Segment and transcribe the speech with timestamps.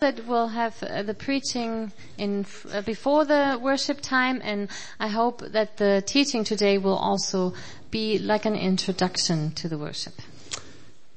[0.00, 4.68] that we'll have uh, the preaching in uh, before the worship time and
[5.00, 7.52] I hope that the teaching today will also
[7.90, 10.14] be like an introduction to the worship.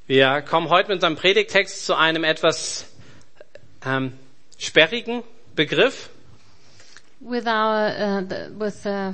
[0.08, 2.86] Wir kommen heute mit unserem Predigtext zu einem etwas
[3.86, 4.14] ähm,
[4.58, 5.22] sperrigen
[5.56, 6.10] Begriff.
[7.20, 9.14] With our uh, the, with uh,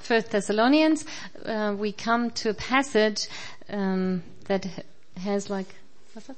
[0.00, 1.04] First Thessalonians,
[1.46, 3.28] uh, we come to a passage
[3.68, 4.66] um, that
[5.22, 5.68] has like
[6.12, 6.36] what's that?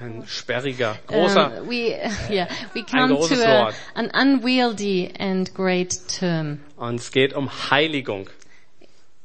[0.00, 1.60] Ein sperriger, großer.
[1.62, 1.94] Um, we
[2.30, 3.74] yeah we Ein come großes to a, Wort.
[3.94, 6.60] an unwieldy and great term.
[6.76, 8.30] Und es geht um Heiligung.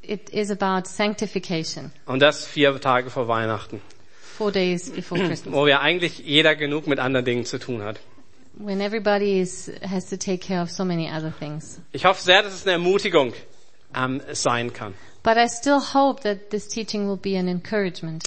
[0.02, 1.92] It is about sanctification.
[2.06, 3.82] Und das vier Tage vor Weihnachten,
[4.38, 8.00] Four days before Christmas, wo ja eigentlich jeder genug mit anderen Dingen zu tun hat.
[8.58, 11.80] when everybody is has to take care of so many other things.
[11.92, 13.34] Ich hoffe sehr, dass es eine Ermutigung
[13.96, 14.94] ähm, sein kann.
[15.24, 18.24] But I still hope that this teaching will be an encouragement.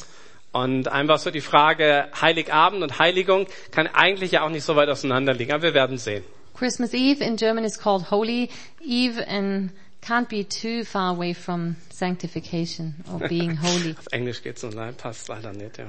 [0.63, 4.89] Und einfach so die Frage Heiligabend und Heiligung kann eigentlich ja auch nicht so weit
[4.89, 6.25] auseinander liegen, aber wir werden sehen.
[6.55, 8.49] Christmas Eve in German is called Holy
[8.81, 9.71] Eve and
[10.03, 13.95] can't be too far away from sanctification or being holy.
[13.97, 15.87] Auf Englisch geht's und nein, passt leider nicht, ja.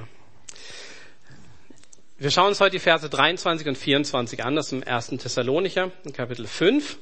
[2.20, 5.08] Wir schauen uns heute die Verse 23 und 24 an, das ist im 1.
[5.08, 6.98] Thessalonicher, in Kapitel 5.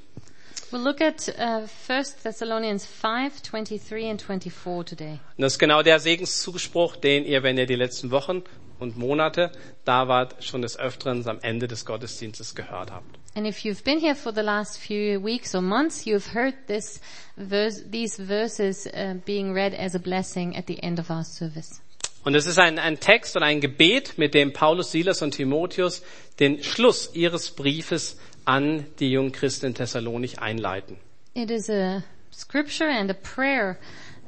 [0.69, 5.19] We'll look at uh, 1 Thessalonians 5, 23 and 24 today.
[5.37, 8.43] Und das ist genau der Segenszuspruch, den ihr, wenn ihr die letzten Wochen
[8.77, 9.51] und Monate
[9.85, 13.17] da wart, schon des Öfteren am Ende des Gottesdienstes gehört habt.
[13.33, 16.99] And if you've been here for the last few weeks or months, you've heard this
[17.37, 21.81] verse, these verses uh, being read as a blessing at the end of our service.
[22.25, 26.01] Und es ist ein, ein Text und ein Gebet, mit dem Paulus, Silas und Timotheus
[26.41, 30.97] den Schluss ihres Briefes an die jungen Christen in Thessalonich einleiten.
[31.33, 33.77] It is a scripture and a prayer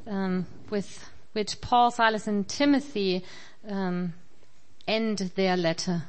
[0.06, 0.86] um, with
[1.32, 3.24] which Paul, Silas, and Timothy
[3.68, 4.12] um,
[4.86, 6.02] end their letter.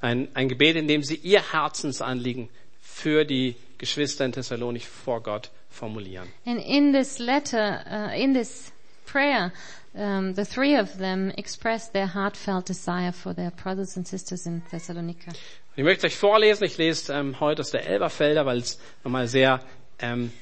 [0.00, 2.48] Ein, ein Gebet, in dem sie ihr Herzensanliegen
[2.80, 6.28] für die Geschwister in Thessalonich vor Gott formulieren.
[6.44, 8.72] And in this letter, uh, in this
[9.06, 9.52] prayer,
[9.94, 14.62] um, the three of them express their heartfelt desire for their brothers and sisters in
[14.70, 15.32] Thessalonica.
[15.76, 19.58] Ich möchte euch vorlesen, ich lese ähm, heute aus der Elberfelder, weil es nochmal sehr
[19.98, 20.32] ähm,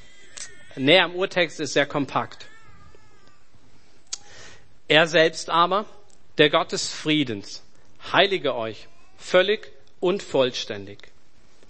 [0.77, 2.47] näher am Urtext ist, sehr kompakt.
[4.89, 5.87] Er selbst aber,
[6.37, 7.63] der Gott des Friedens,
[8.13, 10.99] heilige euch völlig und vollständig.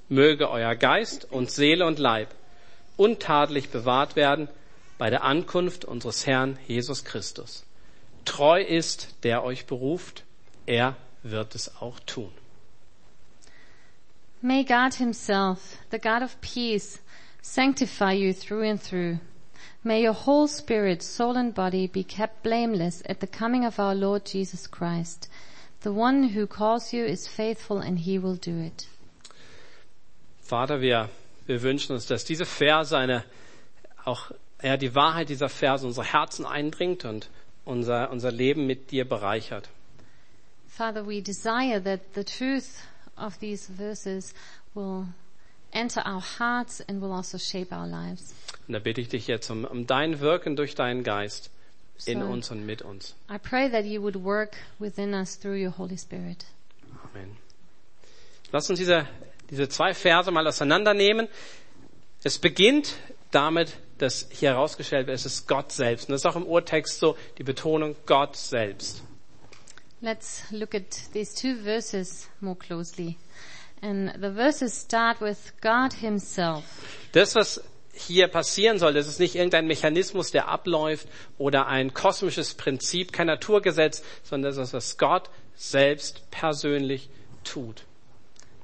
[0.09, 2.34] Möge euer Geist und Seele und Leib
[2.97, 4.49] untadelig bewahrt werden
[4.99, 7.65] bei der Ankunft unseres Herrn Jesus Christus.
[8.25, 10.25] Treu ist, der euch beruft,
[10.67, 12.33] er wird es auch tun.
[14.44, 16.98] May God himself, the God of peace,
[17.42, 19.20] sanctify you through and through.
[19.84, 23.94] May your whole spirit, soul and body be kept blameless at the coming of our
[23.94, 25.28] Lord Jesus Christ.
[25.82, 28.88] The one who calls you is faithful and he will do it.
[30.41, 31.08] Vater, wir,
[31.47, 33.22] wir wünschen uns, dass diese Verse eine,
[34.04, 37.31] auch, ja, die Wahrheit dieser Verse unsere Herzen eindringt und
[37.64, 39.69] unser, unser Leben mit dir bereichert.
[40.66, 42.82] Father, we desire that the truth
[43.17, 44.34] of these verses
[44.75, 45.06] will
[45.73, 48.34] enter our hearts and will also shape our lives.
[48.69, 51.50] Und da bitte ich dich jetzt um, um dein Wirken durch deinen Geist
[52.06, 53.15] in So- uns und mit uns.
[53.31, 56.45] I pray that you would work within us through your Holy Spirit.
[57.12, 57.37] Amen.
[58.50, 59.06] Lass uns diese,
[59.50, 61.29] diese zwei Verse mal auseinandernehmen.
[62.23, 62.94] Es beginnt
[63.31, 66.09] damit, dass hier herausgestellt wird, es ist Gott selbst.
[66.09, 69.03] Und das ist auch im Urtext so, die Betonung Gott selbst.
[70.04, 73.18] Let's look at these two verses more closely.
[73.80, 76.64] And the verses start with God himself.
[77.12, 77.60] Das, was
[77.94, 81.06] hier passieren soll, das ist nicht irgendein Mechanismus, der abläuft
[81.38, 87.08] oder ein kosmisches Prinzip, kein Naturgesetz, sondern das ist, was Gott selbst persönlich
[87.44, 87.84] tut.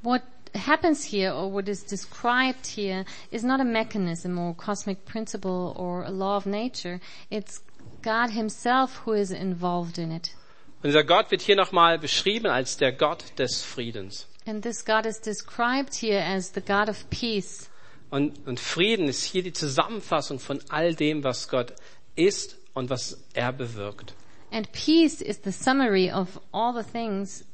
[0.02, 0.22] What
[0.56, 6.04] happens here or what is described here is not a mechanism or cosmic principle or
[6.04, 7.00] a law of nature.
[7.30, 7.62] It's
[8.02, 10.34] God himself who is involved in it.
[10.82, 14.28] Und dieser Gott wird hier nochmal beschrieben als der Gott des Friedens.
[14.46, 17.68] And this God is described here as the God of peace.
[18.10, 21.74] Und, und Frieden ist hier die Zusammenfassung von all dem, was Gott
[22.14, 24.14] ist und was er bewirkt.
[24.50, 27.44] And peace is the summary of all the things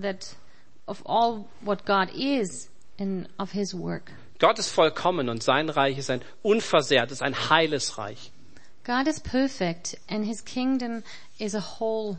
[0.00, 0.36] that,
[0.86, 2.68] of all what God is
[2.98, 4.12] and of His work.
[4.38, 8.30] Gott ist vollkommen und sein Reich ist ein unversehrtes, ein heiles Reich.
[8.84, 11.02] God is perfect and His kingdom
[11.38, 12.18] is a whole,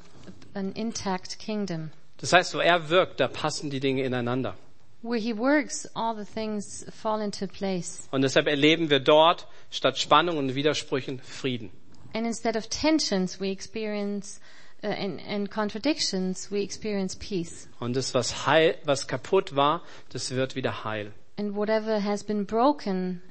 [0.57, 1.91] an intact kingdom.
[2.17, 4.55] Das heißt, wo er wirkt, da passen die Dinge ineinander.
[5.03, 8.07] Where He works, all the things fall into place.
[8.11, 11.69] Und deshalb erleben wir dort statt Spannung und Widersprüchen Frieden.
[12.13, 14.39] And instead of tensions, we experience
[14.83, 17.69] uh, in, in contradictions, we experience peace.
[17.79, 21.13] Und das, was, heil, was kaputt war, das wird wieder heil.
[21.37, 23.21] And whatever has been broken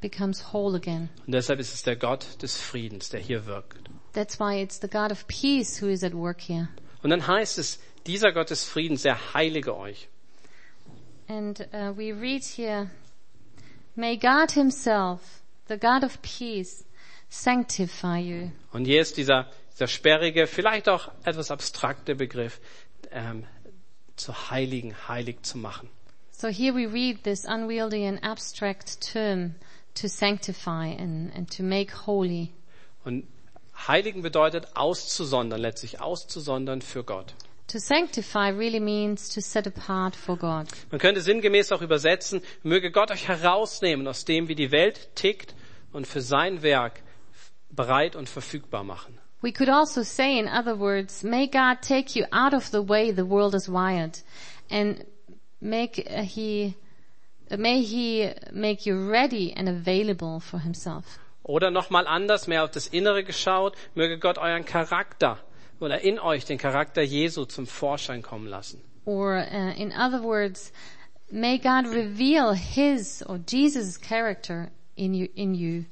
[0.00, 1.08] becomes whole again.
[1.26, 3.78] Und deshalb ist es der Gott des Friedens, der hier wirkt.
[4.12, 6.68] That's why it's the God of peace who is at work here.
[7.02, 10.08] Und dann heißt es, dieser Gott des Friedens, der heilige euch.
[11.28, 12.90] And uh, we read here,
[13.94, 16.84] May God himself, the God of peace,
[17.28, 18.50] sanctify you.
[18.72, 22.60] Und hier ist dieser, dieser sperrige, vielleicht auch etwas abstrakte Begriff,
[23.10, 23.44] ähm,
[24.14, 25.90] zu heiligen, heilig zu machen.
[26.30, 29.56] So here we read this unwieldy and abstract term
[30.00, 32.50] to sanctify and, and to make holy.
[33.04, 33.26] Und
[33.86, 37.34] heiligen bedeutet auszusondern, letztlich auszusondern für Gott.
[37.68, 40.68] To sanctify really means to set apart for God.
[40.90, 45.54] Man könnte sinngemäß auch übersetzen, möge Gott euch herausnehmen aus dem, wie die Welt tickt
[45.92, 47.02] und für sein Werk
[47.70, 49.18] bereit und verfügbar machen.
[49.40, 53.12] We could also say, in other words, may God take you out of the way
[53.12, 54.18] the world is wired
[54.70, 55.04] and
[55.60, 56.74] make uh, he,
[57.56, 61.18] may he make you ready and available for himself.
[61.42, 65.38] Oder nochmal anders, mehr auf das Innere geschaut, möge Gott euren Charakter
[65.80, 68.82] oder in euch den Charakter Jesu zum Vorschein kommen lassen.
[69.04, 70.72] Or uh, in other words,
[71.30, 75.84] may God reveal his or Jesus' character in you, in you.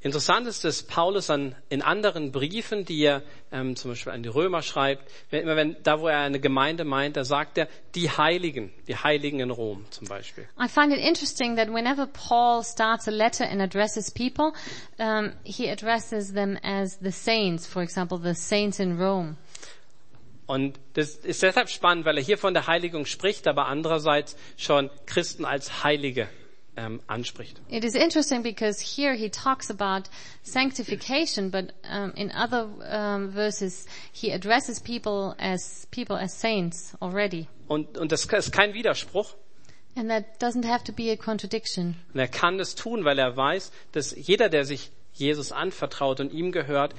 [0.00, 4.28] Interessant ist, dass Paulus an, in anderen Briefen, die er ähm, zum Beispiel an die
[4.28, 7.66] Römer schreibt, wenn, immer wenn, da wo er eine Gemeinde meint, da sagt er
[7.96, 10.46] die Heiligen, die Heiligen in Rom zum Beispiel.
[10.56, 14.52] I find it interesting that whenever Paul starts a letter and addresses people,
[14.98, 19.36] um, he addresses them as the saints, for example, the saints in Rome.
[20.46, 24.90] Und das ist deshalb spannend, weil er hier von der Heiligung spricht, aber andererseits schon
[25.06, 26.28] Christen als Heilige
[26.78, 27.60] ähm, anspricht.
[27.68, 30.08] It is interesting because here he talks about
[30.42, 37.48] sanctification, but um, in other um, verses he addresses people as people as saints already,
[37.66, 39.34] Und, und das ist kein Widerspruch.
[39.96, 41.96] and that doesn't have to be a contradiction.
[42.14, 46.32] Und er kann das tun, weil er weiß, dass jeder, der sich Jesus anvertraut und
[46.32, 46.94] ihm gehört,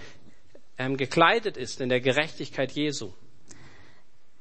[0.78, 3.14] ähm, gekleidet ist in der Gerechtigkeit Jesu.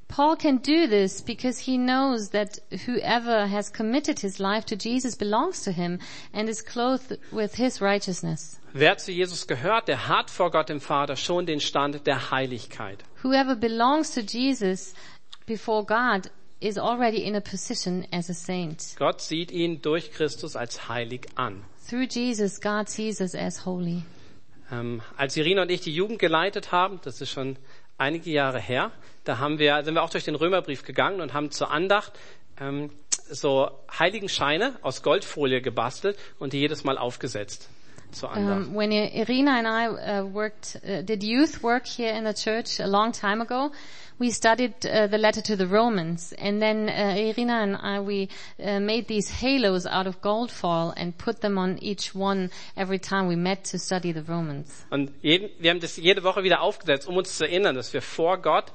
[0.08, 5.14] Paul can do this because he knows that whoever has committed his life to Jesus
[5.14, 6.00] belongs to him
[6.32, 8.58] and is clothed with his righteousness.
[8.72, 13.04] Wer zu Jesus gehört, der hat vor Gott dem Vater schon den Stand der Heiligkeit.
[13.22, 14.94] Whoever belongs to Jesus
[15.46, 16.30] before God
[16.60, 18.94] is already in a position as a saint.
[18.96, 21.64] Gott sieht ihn durch Christus als heilig an.
[21.88, 24.02] Through Jesus, God sees us as holy.
[24.70, 27.56] Ähm, als Irina und ich die Jugend geleitet haben, das ist schon
[27.98, 28.92] einige Jahre her,
[29.24, 32.12] da haben wir, sind wir auch durch den Römerbrief gegangen und haben zur Andacht
[32.60, 32.90] ähm,
[33.30, 37.68] so Heiligenscheine aus Goldfolie gebastelt und die jedes Mal aufgesetzt.
[38.22, 42.80] Um, when Irina and I uh, worked, uh, did youth work here in the church
[42.80, 43.70] a long time ago,
[44.18, 48.28] we studied uh, the letter to the Romans, and then uh, Irina and I we
[48.62, 52.98] uh, made these halos out of gold foil and put them on each one every
[52.98, 54.84] time we met to study the Romans.
[54.90, 58.02] Und jeden, wir haben das jede Woche wieder aufgesetzt, um uns zu erinnern, dass wir
[58.02, 58.72] vor Gott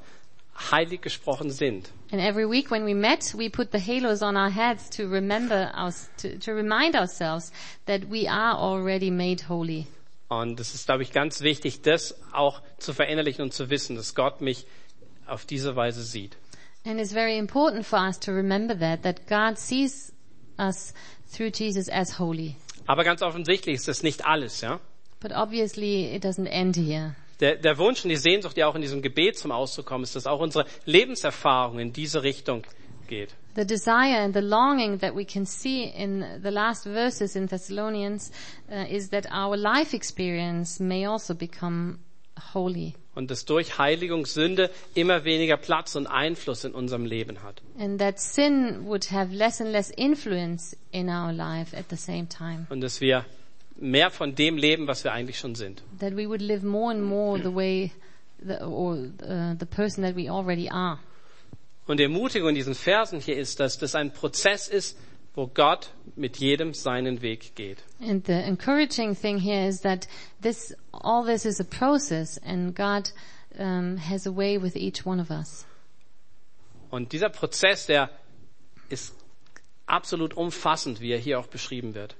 [0.72, 1.90] heilig gesprochen sind.
[2.12, 5.72] And every week when we met, we put the halos on our heads to remember
[5.76, 7.52] us, to, to remind ourselves
[7.86, 9.88] that we are already made holy.
[10.30, 14.16] Und es ist, glaube ich, ganz wichtig, das auch zu verinnerlichen und zu wissen, dass
[14.16, 14.66] Gott mich
[15.28, 16.38] auf diese Weise sieht.
[16.86, 20.12] And it's very important for us to remember that, that God sees
[20.60, 20.94] us
[21.32, 22.56] through Jesus as holy.
[22.86, 24.80] Aber ganz offensichtlich ist das nicht alles, ja.
[25.22, 27.16] But obviously it doesn't end here.
[27.40, 30.16] Der, der Wunsch und die Sehnsucht, die auch in diesem Gebet zum Ausdruck kommen, ist,
[30.16, 32.64] dass auch unsere Lebenserfahrung in diese Richtung
[33.08, 33.36] geht.
[33.56, 38.32] The desire and the longing that we can see in the last verses in Thessalonians
[38.70, 42.00] uh, is that our life experience may also become
[42.54, 42.94] holy.
[43.16, 47.62] Und dass durch Heiligung Sünde immer weniger Platz und Einfluss in unserem Leben hat.
[47.78, 52.28] And that sin would have less and less influence in our life at the same
[52.28, 52.66] time.
[52.70, 53.26] Und dass wir
[53.76, 55.84] mehr von dem leben, was wir eigentlich schon sind.
[56.00, 57.92] That we would live more and more the way,
[58.40, 61.00] the, or uh, the person that we already are.
[61.86, 64.98] Und die Ermutigung in diesen Versen hier ist, dass das ein Prozess ist,
[65.36, 67.84] wo Gott mit jedem seinen Weg geht.
[68.00, 70.08] And the encouraging thing here is that
[70.42, 73.10] this, all this is a process and God
[73.58, 75.66] um, has a way with each one of us.
[76.92, 78.10] Und dieser Prozess, der
[78.90, 79.16] ist
[79.88, 82.16] absolut umfassend, wie er hier auch beschrieben wird.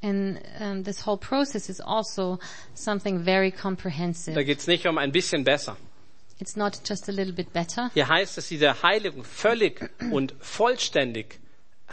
[0.00, 2.38] And um, this whole process is also
[2.74, 4.44] something very Da comprehensive.
[4.44, 5.76] geht es nicht um ein bisschen besser.
[6.40, 7.90] It's not just a little bit better.
[7.94, 11.40] Hier heißt, dass diese Heiligung völlig und vollständig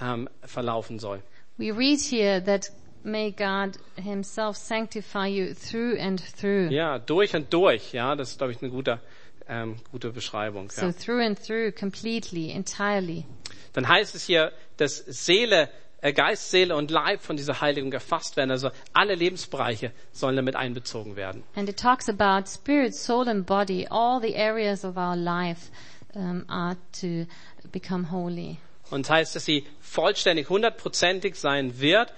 [0.01, 1.21] ähm, verlaufen soll.
[1.57, 2.71] We read here that
[3.03, 6.71] may God himself sanctify you through and through.
[6.71, 7.93] Ja, durch und durch.
[7.93, 8.99] Ja, das ist, glaube ich, eine gute,
[9.47, 10.69] ähm, gute Beschreibung.
[10.71, 10.91] So Ja.
[10.91, 13.25] through and through, completely, entirely.
[13.73, 15.69] Dann heißt es hier, dass Seele,
[16.01, 18.51] äh, Geist, Seele und Leib von dieser Heiligung erfasst werden.
[18.51, 21.43] Also alle Lebensbereiche sollen damit einbezogen werden.
[21.55, 25.69] And it talks about spirit, soul and body, all the areas of our life
[26.15, 27.25] um, are to
[27.71, 28.57] become holy.
[28.91, 32.13] Und es heißt, dass sie vollständig, hundertprozentig sein wird,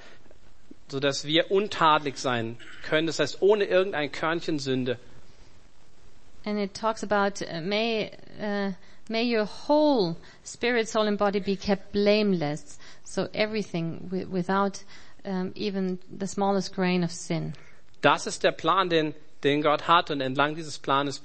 [0.90, 3.08] so dass wir untadelig sein können.
[3.08, 4.98] Das heißt, ohne irgendein Körnchen Sünde.
[6.46, 8.72] And it talks about uh, may uh,
[9.10, 12.80] may your whole spirit, soul, and body be kept blameless.
[13.04, 14.80] So everything wi- without
[15.26, 17.54] um, even the smallest grain of sin.
[18.02, 20.10] Das ist der Plan, den, den Gott hat.
[20.10, 21.22] Und entlang dieses Planes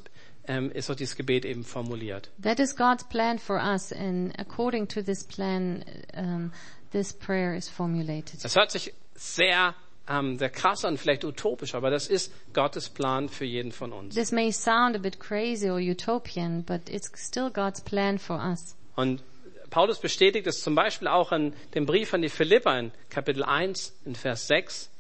[0.47, 2.31] ähm, ist auch dieses Gebet eben formuliert.
[2.43, 5.85] That is God's plan for us, and according to this plan,
[6.17, 6.53] um,
[6.91, 8.43] this prayer is formulated.
[8.43, 9.75] Das hört sich sehr,
[10.09, 14.15] ähm, sehr krass an, vielleicht utopisch, aber das ist Gottes Plan für jeden von uns.
[14.15, 18.75] This may sound a bit crazy or utopian, but it's still God's plan for us.
[18.97, 19.23] Und
[19.71, 23.95] Paulus bestätigt es zum Beispiel auch in dem Brief an die Philipper in Kapitel 1
[24.05, 24.91] in Vers 6.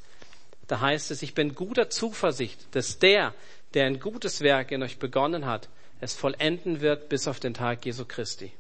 [0.66, 3.34] Da heißt es, ich bin guter Zuversicht, dass der,
[3.74, 5.68] der ein gutes Werk in euch begonnen hat,
[6.00, 8.52] es vollenden wird bis auf den Tag Jesu Christi.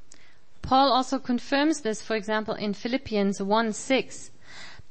[0.62, 4.30] Paul also confirms this, for example, in Philippians 1 6.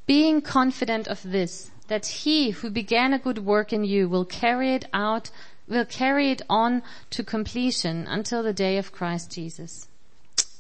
[0.05, 4.75] Being confident of this, that he who began a good work in you will carry
[4.75, 5.31] it out,
[5.67, 9.87] will carry it on to completion until the day of Christ Jesus.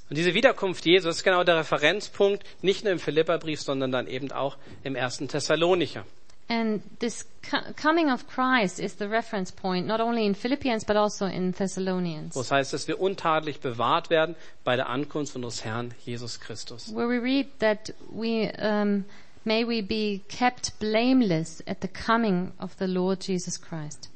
[0.09, 4.31] Und diese Wiederkunft Jesu ist genau der Referenzpunkt, nicht nur im Philipperbrief, sondern dann eben
[4.31, 6.05] auch im ersten Thessalonicher.
[6.49, 10.97] And this co- coming of Christ is the reference point, not only in Philippians, but
[10.97, 12.35] also in Thessalonians.
[12.35, 16.93] Es heißt, dass wir untadelig bewahrt werden bei der Ankunft unseres Herrn Jesus Christus.
[16.93, 19.05] where we read that we um,
[19.45, 24.09] may we be kept blameless at the coming of the Lord Jesus Christ.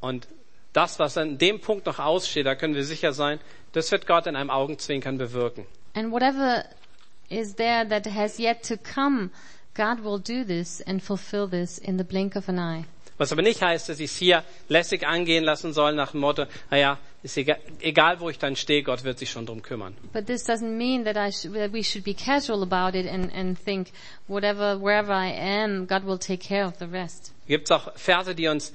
[0.00, 0.28] Und
[0.72, 3.40] das, was an dem Punkt noch aussteht, da können wir sicher sein,
[3.72, 5.66] das wird Gott in einem Augenzwinkern bewirken.
[5.94, 6.64] And whatever
[7.30, 9.30] is there that has yet to come,
[9.76, 12.84] God will do this and fulfill this in the blink of an eye.
[13.18, 16.44] Was aber nicht heißt, dass ich es hier lässig angehen lassen soll nach dem Motto,
[16.70, 19.96] naja, ist egal, egal wo ich dann stehe, Gott wird sich schon drum kümmern.
[20.12, 23.32] But this doesn't mean that I sh- that we should be casual about it and,
[23.34, 23.88] and think
[24.28, 27.32] whatever, wherever I am, God will take care of the rest.
[27.46, 28.72] Gibt es auch Verse, die uns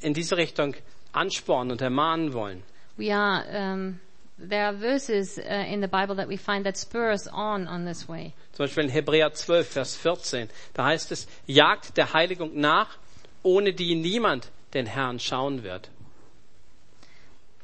[0.00, 0.74] in diese Richtung
[1.12, 2.62] anspornen und ermahnen wollen.
[2.96, 4.00] We are, um,
[4.38, 7.84] there are verses uh, in the Bible that we find that spur us on on
[7.84, 8.34] this way.
[8.52, 10.48] Zum Beispiel in Hebräer 12, Vers 14.
[10.74, 12.88] Da heißt es, jagt der Heiligung nach,
[13.42, 15.88] ohne die niemand den Herrn schauen wird.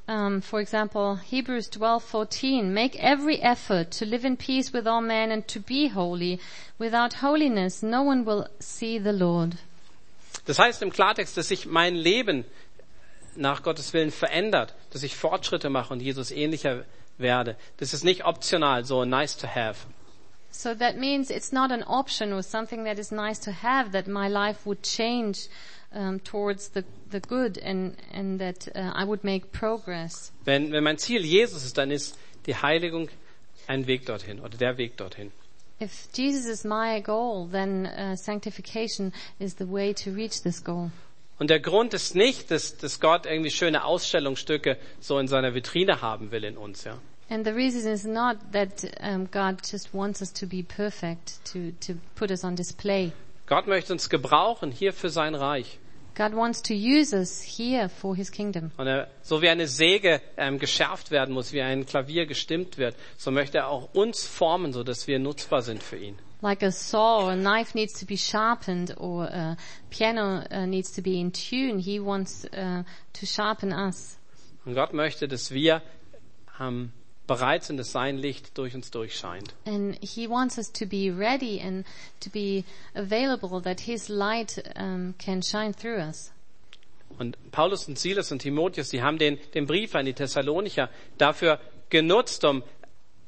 [0.07, 5.31] Um, for example, Hebrews 12:14, make every effort to live in peace with all men
[5.31, 6.41] and to be holy.
[6.79, 9.57] Without holiness, no one will see the Lord.
[10.47, 12.45] Das heißt im Klartext, dass sich mein Leben
[13.37, 16.85] nach Gottes Willen verändert, dass ich Fortschritte mache und Jesus ähnlicher
[17.19, 17.57] werde.
[17.79, 19.87] Das ist nicht optional, so nice to have.
[20.53, 24.09] So that means it's not an option or something that is nice to have that
[24.09, 25.49] my life would change
[25.93, 30.33] um, towards the the good and and that uh, I would make progress.
[30.45, 32.17] Wenn, wenn mein Ziel Jesus ist, dann ist
[32.47, 33.09] die Heiligung
[33.69, 35.31] ein Weg dorthin oder der Weg dorthin.
[35.81, 40.91] If Jesus is my goal, then uh, sanctification is the way to reach this goal.
[41.41, 46.03] Und der Grund ist nicht, dass, dass Gott irgendwie schöne Ausstellungsstücke so in seiner Vitrine
[46.03, 46.99] haben will in uns, ja.
[47.31, 51.71] And the reason is not that um, God just wants us to be perfect, to,
[51.87, 53.13] to put us on display.
[53.47, 55.79] Gott möchte uns gebrauchen hier für sein Reich.
[56.15, 58.71] God wants to use us here for His kingdom.
[58.77, 62.97] Und er, so wie eine Säge ähm, geschärft werden muss, wie ein Klavier gestimmt wird,
[63.17, 66.19] so möchte er auch uns formen, so dass wir nutzbar sind für ihn.
[66.43, 69.57] Like a saw or a knife needs to be sharpened or a
[69.91, 72.83] piano uh, needs to be in tune, He wants uh,
[73.13, 74.17] to sharpen us.
[74.65, 75.83] Und Gott möchte, dass wir
[76.59, 76.93] ähm,
[77.27, 79.55] bereit sind, dass sein Licht durch uns durchscheint.
[79.65, 81.87] And He wants us to be ready and
[82.21, 86.33] to be available that His light um, can shine through us.
[87.19, 91.61] Und Paulus und Silas und Timotheus, die haben den, den Brief an die Thessalonicher dafür
[91.91, 92.63] genutzt, um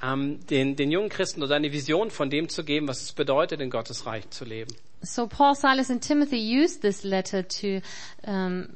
[0.02, 3.60] ähm, den, den jungen Christen oder eine Vision von dem zu geben, was es bedeutet,
[3.60, 4.74] in Gottes Reich zu leben.
[5.02, 7.80] So Paul, Silas, and Timothy used this letter to
[8.26, 8.68] um,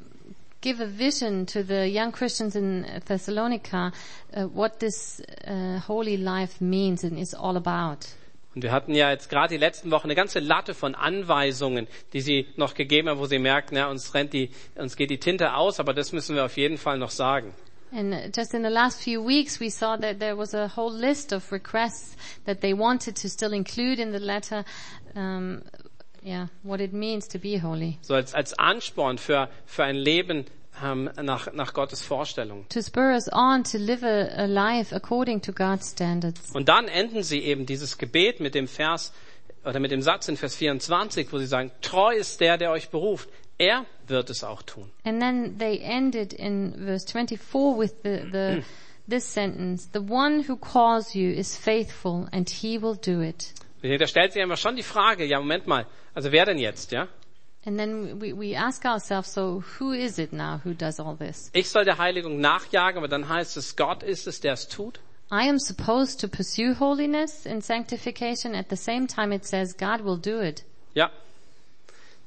[0.60, 3.92] give a vision to the young Christians in Thessalonica
[4.34, 8.06] uh, what this uh, holy life means and is all about.
[8.56, 12.22] Und wir hatten ja jetzt gerade die letzten Wochen eine ganze Latte von Anweisungen, die
[12.22, 15.54] sie noch gegeben haben, wo sie merken, ja, uns rennt die, uns geht die Tinte
[15.54, 17.52] aus, aber das müssen wir auf jeden Fall noch sagen.
[17.92, 21.32] And just in the last few weeks, we saw that there was a whole list
[21.32, 24.64] of requests that they wanted to still include in the letter,
[25.14, 25.62] um,
[26.22, 27.98] yeah, what it means to be holy.
[28.02, 30.46] So als, als Ansporn für, für ein Leben
[30.82, 32.66] ähm, nach, nach Gottes Vorstellung.
[32.70, 36.50] To spur us on to live a, a life according to God's standards.
[36.52, 39.12] Und dann enden sie eben dieses Gebet mit dem Vers
[39.64, 42.90] oder mit dem Satz in Vers 24, wo sie sagen, treu ist der, der euch
[42.90, 43.28] beruft.
[43.58, 44.90] Er wird es auch tun.
[45.04, 48.62] And then they ended in verse 24 with the, the
[49.08, 53.52] this sentence, the one who calls you is faithful and he will do it.
[53.82, 57.08] Da stellt sich einfach schon die Frage, ja Moment mal, also wer denn jetzt, ja?
[57.64, 61.50] And then we, we ask ourselves, so who is it now who does all this?
[61.52, 65.00] Ich soll der Heiligung nachjagen, aber dann heißt es, Gott ist es, der es tut.
[65.32, 68.54] I am supposed to pursue holiness and sanctification.
[68.54, 70.64] At the same time, it says God will do it.
[70.94, 71.10] Ja,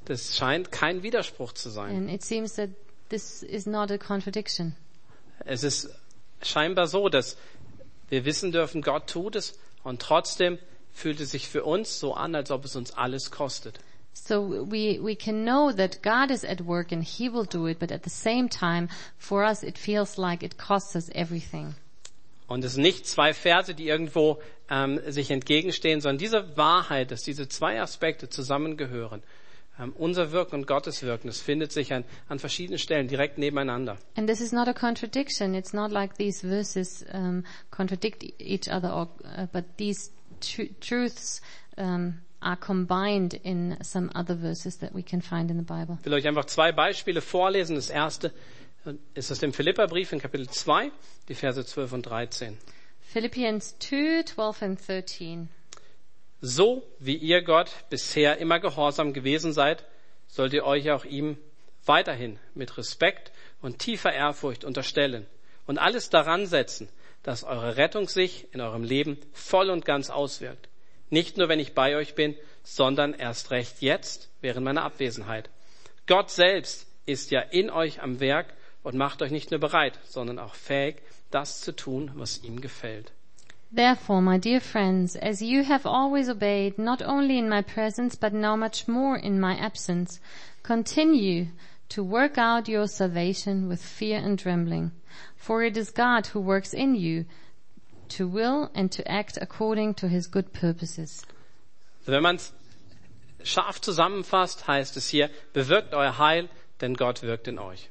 [0.04, 1.96] das scheint kein Widerspruch zu sein.
[1.96, 2.70] And it seems that
[3.08, 4.74] this is not a contradiction.
[5.44, 5.90] Es ist
[6.42, 7.36] scheinbar so, dass
[8.08, 10.58] wir wissen dürfen, Gott tut es und trotzdem
[10.92, 13.78] fühlt es sich für uns so an, als ob es uns alles kostet.
[14.12, 17.78] So we, we can know that God is at work and He will do it,
[17.78, 21.74] but at the same time, for us, it feels like it costs us everything.
[22.48, 27.22] Und es sind nicht zwei Verse, die irgendwo ähm, sich entgegenstehen, sondern diese Wahrheit, dass
[27.22, 29.22] diese zwei Aspekte zusammengehören,
[29.96, 33.96] unser Wirken und Gottes Wirken, das findet sich an, an verschiedenen Stellen direkt nebeneinander.
[34.16, 35.54] And this is not a contradiction.
[35.54, 40.10] It's not like these verses um, contradict each other, or, uh, but these
[40.40, 41.40] tr- truths
[41.76, 45.98] um, are combined in some other verses that we can find in the Bible.
[46.00, 47.76] Ich will euch einfach zwei Beispiele vorlesen.
[47.76, 48.32] Das erste
[48.84, 50.90] äh, ist aus dem Philipperbrief in Kapitel 2,
[51.28, 52.56] die Verse 12 und 13.
[53.00, 55.48] Philippians 2, 12 and 13.
[56.40, 59.84] So wie ihr Gott bisher immer gehorsam gewesen seid,
[60.26, 61.36] sollt ihr euch auch ihm
[61.84, 65.26] weiterhin mit Respekt und tiefer Ehrfurcht unterstellen
[65.66, 66.88] und alles daran setzen,
[67.22, 70.68] dass eure Rettung sich in eurem Leben voll und ganz auswirkt.
[71.10, 75.50] Nicht nur, wenn ich bei euch bin, sondern erst recht jetzt, während meiner Abwesenheit.
[76.06, 80.38] Gott selbst ist ja in euch am Werk und macht euch nicht nur bereit, sondern
[80.38, 83.12] auch fähig, das zu tun, was ihm gefällt.
[83.72, 88.32] Therefore, my dear friends, as you have always obeyed, not only in my presence, but
[88.32, 90.18] now much more in my absence,
[90.64, 91.46] continue
[91.90, 94.90] to work out your salvation with fear and trembling.
[95.36, 97.26] For it is God who works in you
[98.10, 101.24] to will and to act according to his good purposes.
[102.06, 102.52] Wenn man es
[103.44, 106.48] scharf zusammenfasst, heißt es hier, bewirkt euer Heil,
[106.80, 107.88] denn Gott wirkt in euch.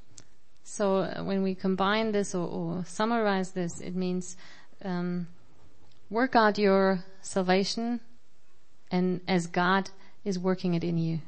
[0.63, 4.35] So uh, when we combine this or, or summarize this, it means
[4.83, 5.27] um,
[6.09, 7.99] work out your salvation,
[8.91, 9.89] and as God
[10.23, 11.19] is working it in you.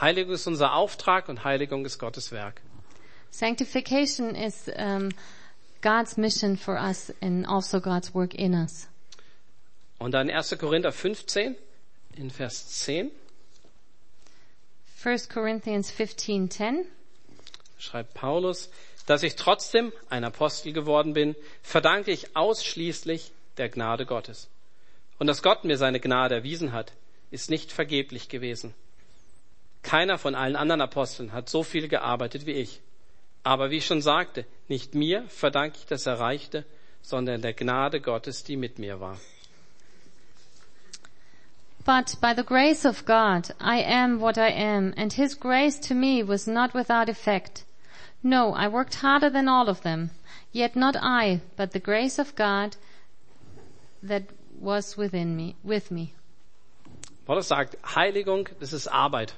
[0.00, 2.60] Heiligung ist unser Auftrag und Heiligung ist Gottes Werk.
[3.30, 5.10] Sanctification is um,
[5.80, 8.88] God's mission for us and also God's work in us.
[9.98, 10.56] Und dann 1.
[10.58, 11.56] Korinther 15
[12.16, 13.10] in Vers 10
[15.02, 16.84] 1 Corinthians 15:10
[17.78, 18.70] schreibt Paulus,
[19.06, 24.48] dass ich trotzdem ein Apostel geworden bin, verdanke ich ausschließlich der Gnade Gottes.
[25.18, 26.92] Und dass Gott mir seine Gnade erwiesen hat,
[27.30, 28.74] ist nicht vergeblich gewesen.
[29.82, 32.80] Keiner von allen anderen Aposteln hat so viel gearbeitet wie ich.
[33.42, 36.64] Aber wie ich schon sagte, nicht mir verdanke ich das Erreichte,
[37.02, 39.18] sondern der Gnade Gottes, die mit mir war.
[41.84, 45.94] But by the grace of God I am what I am and his grace to
[45.94, 47.64] me was not without effect.
[48.24, 50.10] No, I worked harder than all of them.
[50.52, 52.76] Yet not I, but the grace of God
[54.02, 54.24] that
[54.60, 56.08] was within me, with me.
[57.26, 59.34] Paulus sagt, Heiligung, das ist Arbeit.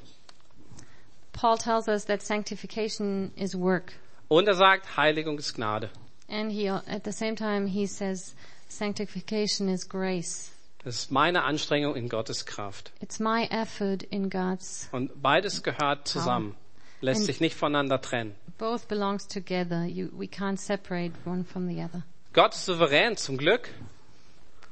[1.32, 3.92] Paul tells us that sanctification is work.
[4.28, 5.90] Und er sagt, Heiligung ist Gnade.
[6.28, 8.34] And he, at the same time, he says
[8.68, 10.50] sanctification is grace.
[10.84, 12.92] Das ist meine Anstrengung in Gottes Kraft.
[13.00, 16.54] It's my effort in God's, Und beides gehört zusammen,
[17.00, 18.34] lässt Und- sich nicht voneinander trennen.
[18.58, 19.84] both belongs together.
[19.84, 22.02] You, we can't separate one from the other.
[22.32, 23.70] Gott ist souverän, zum Glück,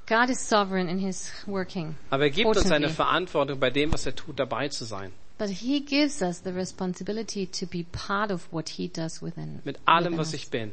[0.08, 1.96] God is sovereign in his working.
[2.10, 2.88] aber er gibt uns eine.
[2.88, 5.12] Verantwortung, bei dem, was er tut, dabei zu sein.
[5.38, 9.78] But he gives us the responsibility to be part of what he does within, Mit
[9.84, 10.72] allem, within was us, ich bin.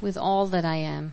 [0.00, 1.12] with all that I am.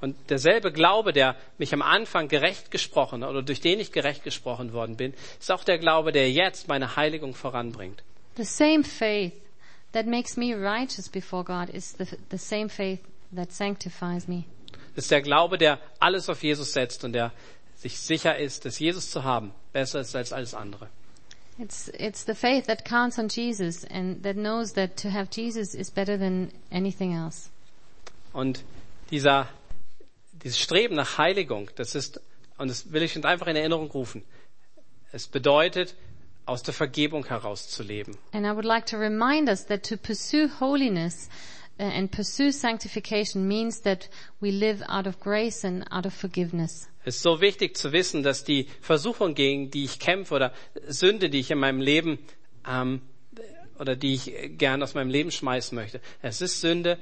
[0.00, 4.72] Und derselbe Glaube, der mich am Anfang gerecht gesprochen oder durch den ich gerecht gesprochen
[4.72, 8.02] worden bin, ist auch der Glaube, der jetzt meine Heiligung voranbringt.
[8.36, 9.32] The same faith
[9.92, 13.00] that makes me righteous before God is the, the same faith
[13.34, 14.44] that sanctifies me.
[14.94, 17.32] Das ist der Glaube, der alles auf Jesus setzt und der
[17.76, 20.88] sich sicher ist, dass Jesus zu haben besser ist als alles andere.
[21.58, 25.74] It's, it's the faith that counts on Jesus and that knows that to have Jesus
[25.74, 27.50] is better than anything else.
[28.32, 28.64] Und
[29.10, 29.48] dieser,
[30.32, 32.20] dieses Streben nach Heiligung, das ist,
[32.58, 34.24] und das will ich uns einfach in Erinnerung rufen.
[35.12, 35.94] Es bedeutet,
[36.46, 38.18] aus der Vergebung heraus zu leben.
[38.32, 41.28] And I would like to remind us that to pursue holiness
[41.78, 44.08] and pursue sanctification means that
[44.40, 46.88] we live out of grace and out of forgiveness.
[47.04, 50.52] Es ist so wichtig zu wissen, dass die Versuchung, gegen die ich kämpfe oder
[50.88, 52.18] Sünde, die ich in meinem Leben
[52.66, 53.02] ähm,
[53.78, 56.98] oder die ich gern aus meinem Leben schmeißen möchte, es ist Sünde,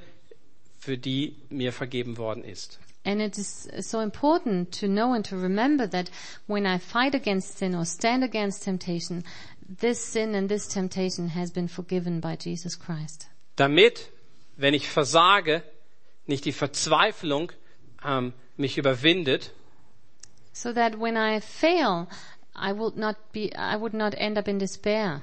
[0.79, 2.81] für die mir vergeben worden ist.
[3.05, 6.11] And it is so important to know and to remember that
[6.47, 9.25] when I fight against sin or stand against temptation,
[9.81, 13.29] this sin and this temptation has been forgiven by Jesus Christ.
[13.57, 14.09] Damit,
[14.63, 15.63] wenn ich versage,
[16.27, 17.53] nicht die Verzweiflung
[18.05, 19.53] ähm, mich überwindet,
[20.55, 22.07] So that when I fail,
[22.55, 25.23] I would not be, I would not end up in despair.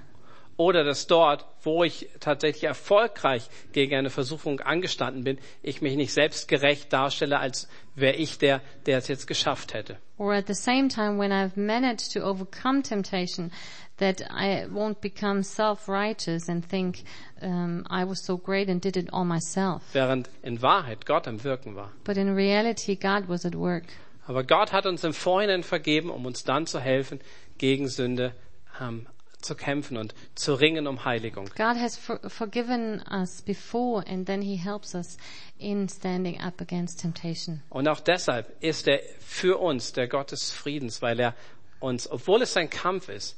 [0.58, 6.12] oder dass dort, wo ich tatsächlich erfolgreich gegen eine Versuchung angestanden bin, ich mich nicht
[6.12, 9.98] selbstgerecht darstelle, als wäre ich der, der es jetzt geschafft hätte.
[10.18, 13.52] Or at the same time when I've managed to overcome temptation,
[14.00, 17.04] that I won't become self-righteous and think
[17.42, 19.84] um, I was so great and did it all myself.
[19.94, 21.92] Während in Wahrheit Gott am Wirken war.
[22.04, 23.84] But in reality, God was at work.
[24.28, 27.20] Aber Gott hat uns im Vorhinein vergeben, um uns dann zu helfen,
[27.58, 28.34] gegen Sünde
[28.80, 29.08] ähm,
[29.42, 31.46] zu kämpfen und zu ringen um Heiligung.
[31.56, 35.18] God has for- forgiven us before and then he helps us
[35.58, 37.62] in standing up against temptation.
[37.70, 41.36] Und auch deshalb ist er für uns der Gott des Friedens, weil er
[41.80, 43.36] uns, obwohl es ein Kampf ist,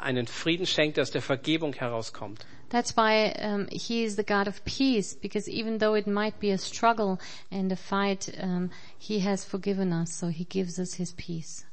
[0.00, 2.44] einen Frieden schenkt, der aus der Vergebung herauskommt.
[2.70, 6.52] That's why um, he is the God of peace, because even though it might be
[6.52, 7.18] a struggle
[7.50, 11.64] and a fight, um, he has forgiven us, so he gives us his peace.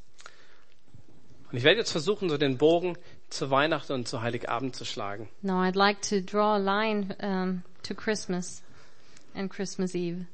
[1.51, 2.97] Und ich werde jetzt versuchen, so den Bogen
[3.29, 5.27] zu Weihnachten und zu Heiligabend zu schlagen.
[5.41, 8.62] Now I'd like to draw a line um, to Christmas
[9.34, 10.27] and Christmas Eve.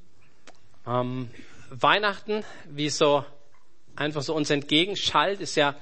[0.85, 1.29] Ähm,
[1.69, 3.25] Weihnachten, wie es so
[3.95, 5.75] einfach so uns entgegenschallt, ist ja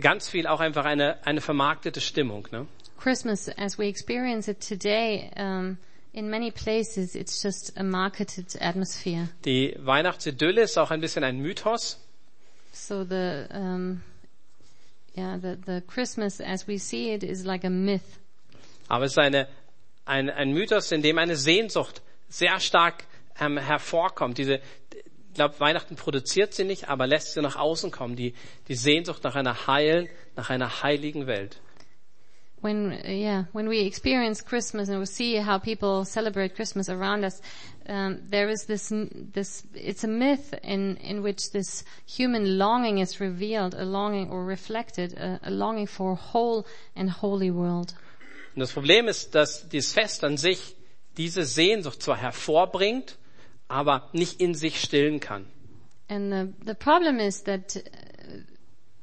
[0.00, 2.48] ganz viel auch einfach eine, eine vermarktete Stimmung.
[2.50, 2.66] Ne?
[2.98, 5.78] Christmas, as we experience it today, um,
[6.12, 9.28] in many places, it's just a marketed atmosphere.
[9.44, 11.98] Die Weihnachtsidylle ist auch ein bisschen ein Mythos.
[12.72, 14.02] So the um,
[15.16, 18.18] yeah, the the Christmas as we see it is like a myth.
[18.88, 19.48] Aber es ist eine,
[20.04, 23.04] ein, ein Mythos, in dem eine Sehnsucht sehr stark
[23.40, 24.38] ähm, hervorkommt.
[24.38, 24.60] Diese,
[25.32, 28.16] ich glaube, Weihnachten produziert sie nicht, aber lässt sie nach außen kommen.
[28.16, 28.34] Die,
[28.68, 31.58] die Sehnsucht nach einer heilen, nach einer heiligen Welt.
[32.60, 37.40] When yeah, when we experience Christmas and we see how people celebrate Christmas around us,
[37.88, 38.92] um, there is this
[39.32, 44.44] this it's a myth in in which this human longing is revealed, a longing or
[44.44, 47.94] reflected, a, a longing for a whole and holy world.
[48.54, 50.76] Und das Problem ist, dass dieses Fest an sich
[51.16, 53.16] diese Sehnsucht zwar hervorbringt,
[53.72, 55.46] aber nicht in sich stillen kann.
[56.08, 57.80] And the the problem is that uh,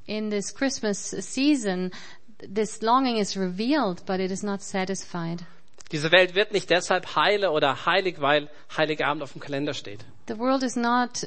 [0.06, 1.92] in this Christmas season,
[2.40, 5.44] this longing is revealed, but it is not satisfied.
[5.92, 10.06] Diese Welt wird nicht deshalb heile oder heilig, weil Heiligabend auf dem Kalender steht.
[10.28, 11.26] The world is not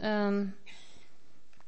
[0.00, 0.54] um,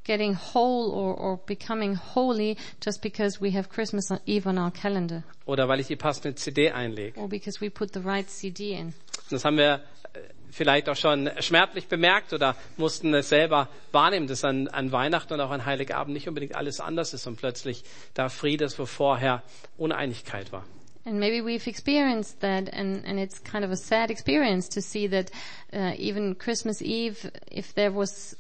[0.05, 5.25] getting whole or, or becoming holy just because we have Christmas Eve on our calendar
[5.45, 7.21] Oder weil ich die passende CD einlege.
[7.21, 8.95] or because we put the right CD in.
[9.29, 9.83] Das haben wir
[10.15, 15.35] äh, vielleicht auch schon schmerzlich bemerkt oder mussten es selber wahrnehmen, dass an, an Weihnachten
[15.35, 17.85] und auch an Heiligabend nicht unbedingt alles anders ist und plötzlich
[18.15, 19.43] da Friede ist, wo vorher
[19.79, 20.65] Uneinigkeit war.
[21.07, 25.09] And maybe we've experienced that, and, and it's kind of a sad experience to see
[25.09, 25.31] that
[25.73, 28.37] uh, even Christmas Eve, if there was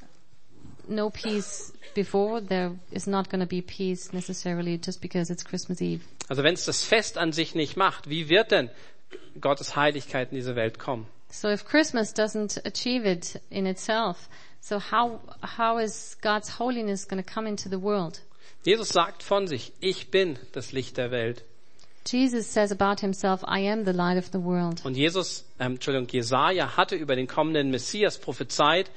[0.86, 5.80] no peace before, there is not going to be peace necessarily just because it's Christmas
[5.80, 6.02] Eve.
[6.28, 8.70] Also wenn es das Fest an sich nicht macht, wie wird denn
[9.40, 11.06] Gottes Heiligkeit in diese Welt kommen?
[11.30, 14.28] So if Christmas doesn't achieve it in itself,
[14.60, 18.20] so how how is God's holiness going to come into the world?
[18.64, 21.44] Jesus sagt von sich, ich bin das Licht der Welt.
[22.04, 24.84] Jesus says about himself, I am the light of the world.
[24.84, 28.90] Und Jesus, ähm, Entschuldigung, Jesaja hatte über den kommenden Messias prophezeit,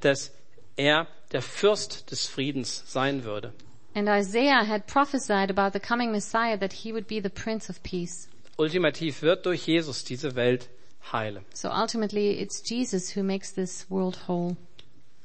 [0.00, 0.30] dass
[0.76, 3.52] er der Fürst des Friedens sein würde.
[3.94, 7.82] And Isaiah had prophesied about the coming Messiah that he would be the Prince of
[7.82, 8.28] Peace.
[8.56, 10.68] Ultimativ wird durch Jesus diese Welt
[11.12, 11.42] heile.
[11.54, 14.56] So ultimately, it's Jesus who makes this world whole.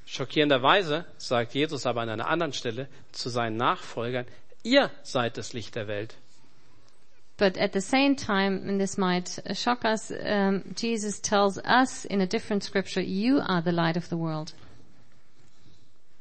[0.06, 4.26] Schockierenderweise sagt Jesus aber an einer anderen Stelle zu seinen Nachfolgern,
[4.64, 6.16] ihr seid das Licht der Welt.
[7.38, 12.22] But at the same time, and this might shock us, um, Jesus tells us in
[12.22, 14.54] a different scripture, you are the light of the world.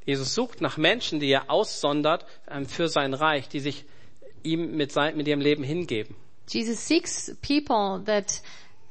[0.07, 3.85] Jesus sucht nach Menschen, die er aussondert ähm, für sein Reich, die sich
[4.43, 6.17] ihm mit, sein, mit ihrem Leben hingeben.
[6.49, 8.43] Jesus seeks people that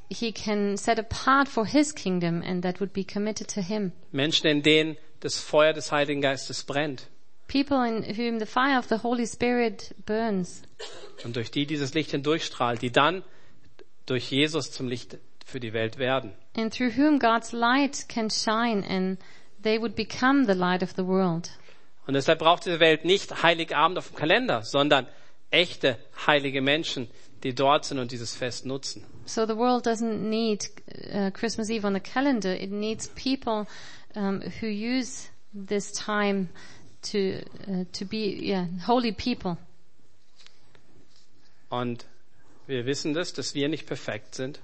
[0.10, 3.92] he can set apart for his kingdom and that would be committed to him.
[4.12, 7.08] Menschen, in denen das Feuer des Heiligen Geistes brennt.
[7.48, 10.64] People in whom the fire of the Holy Spirit burns.
[11.24, 13.24] und durch die dieses Licht hindurchstrahlt, die dann
[14.06, 16.34] durch Jesus zum Licht für die Welt werden.
[16.56, 19.20] And through whom God's light can shine and
[19.62, 21.50] they would become the light of the world.
[22.06, 25.08] Und deshalb braucht diese Welt nicht Heiligabend auf dem Kalender, sondern
[25.52, 27.10] echte heilige Menschen,
[27.44, 29.06] die dort sind und dieses Fest nutzen.
[29.26, 30.66] So the world doesn't need
[31.14, 32.52] uh, Christmas Eve on the calendar.
[32.52, 33.68] It needs people
[34.16, 36.50] um, who use this time
[37.04, 39.58] to uh, to be yeah, holy people.
[41.70, 42.06] Und
[42.68, 44.60] wir wissen das, dass wir nicht perfekt sind.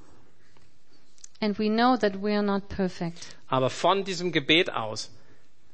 [1.41, 3.35] And we know that we are not perfect.
[3.47, 5.09] Aber von diesem Gebet aus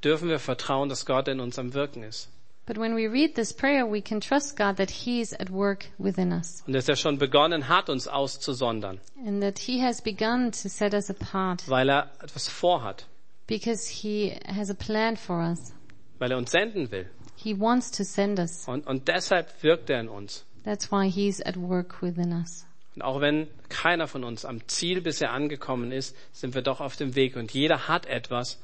[0.04, 2.30] dürfen wir vertrauen, dass Gott in uns am Wirken ist.
[2.68, 6.32] But when we read this prayer, we can trust God that He's at work within
[6.32, 10.68] us Und dass er schon begonnen hat, uns auszusondern, and that He has begun to
[10.70, 13.06] set us apart weil er etwas vorhat,
[13.48, 15.74] because He has a plan for us.
[16.18, 17.08] weil er uns senden will.
[17.36, 18.68] He wants to send us.
[18.68, 20.44] Und, und deshalb wirkt er in uns.
[20.64, 22.66] That's why He's at work within us.
[22.96, 26.96] Und auch wenn keiner von uns am Ziel bisher angekommen ist, sind wir doch auf
[26.96, 27.36] dem Weg.
[27.36, 28.58] Und jeder hat etwas,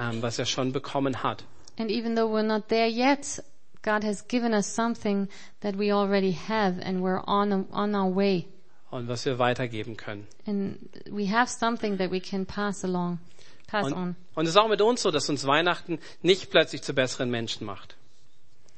[0.00, 1.44] ähm, was er schon bekommen hat.
[1.78, 3.38] And even though we're not there yet,
[3.82, 5.28] God has given us something
[5.60, 8.46] that we already have and we're on, on our way.
[8.90, 10.26] Und was wir weitergeben können.
[10.46, 13.18] And we have something that we can pass along,
[13.66, 14.16] pass Und, on.
[14.34, 17.66] und es ist auch mit uns so, dass uns Weihnachten nicht plötzlich zu besseren Menschen
[17.66, 17.95] macht.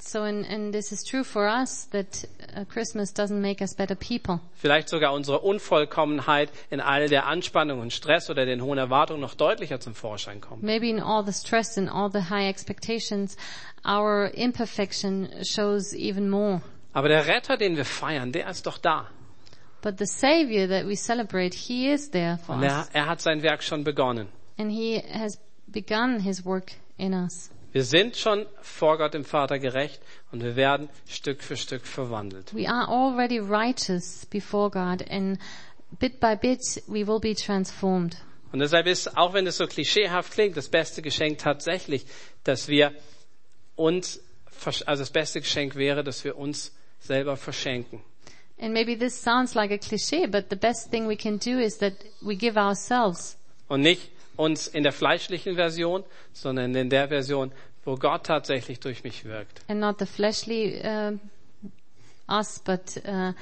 [0.01, 2.25] So, and, and this is true for us that
[2.57, 4.41] uh, Christmas doesn't make us better people.
[4.55, 9.35] Vielleicht sogar unsere Unvollkommenheit in all der Anspannung und Stress oder den hohen Erwartungen noch
[9.35, 10.63] deutlicher zum Vorschein kommt.
[10.63, 13.37] Maybe in all the stress and all the high expectations,
[13.85, 16.63] our imperfection shows even more.
[16.93, 19.07] Aber der Retter, den wir feiern, der ist doch da.
[19.83, 22.89] But the Savior that we celebrate, He is there for er, us.
[22.93, 24.29] er hat sein Werk schon begonnen.
[24.59, 27.51] And He has begun His work in us.
[27.79, 30.01] Wir sind schon vor Gott dem Vater gerecht
[30.33, 32.53] und wir werden Stück für Stück verwandelt.
[32.53, 35.39] We are already righteous before God and
[36.01, 38.17] bit by bit we will be transformed.
[38.51, 42.05] Und deshalb ist, auch wenn es so klischeehaft klingt, das beste Geschenk tatsächlich,
[42.43, 42.97] dass wir
[43.77, 44.25] uns,
[44.85, 48.03] also das beste Geschenk wäre, dass wir uns selber verschenken.
[48.61, 51.79] And maybe this sounds like a cliche, but the best thing we can do is
[51.79, 53.39] that we give ourselves
[53.69, 57.51] Und nicht uns in der fleischlichen Version, sondern in der Version,
[57.89, 59.63] wo Gott tatsächlich durch mich wirkt.
[59.67, 61.17] and not the fleshly uh,
[62.29, 63.33] us, but uh,